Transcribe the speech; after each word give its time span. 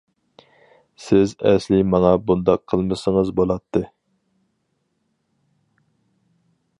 سىز 1.07 1.33
ئەسلى 1.49 1.81
ماڭا 1.89 2.13
بۇنداق 2.31 2.63
قىلمىسىڭىز 2.73 3.29
بولاتتى. 3.41 3.85